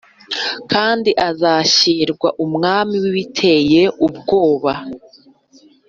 kandi 0.71 1.09
azashyirwa 1.29 2.29
umwami 2.45 2.95
w’ibiteye 3.03 3.81
ubwoba 4.07 4.73